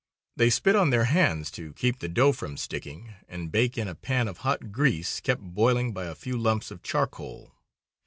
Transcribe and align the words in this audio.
They 0.35 0.49
spit 0.49 0.75
on 0.75 0.89
their 0.89 1.03
hands 1.03 1.51
to 1.51 1.73
keep 1.73 1.99
the 1.99 2.07
dough 2.09 2.31
from 2.33 2.57
sticking, 2.57 3.13
and 3.27 3.51
bake 3.51 3.77
in 3.77 3.87
a 3.87 3.93
pan 3.93 4.27
of 4.27 4.37
hot 4.39 4.71
grease, 4.71 5.19
kept 5.19 5.41
boiling 5.43 5.93
by 5.93 6.05
a 6.05 6.15
few 6.15 6.39
lumps 6.39 6.71
of 6.71 6.81
charcoal. 6.81 7.53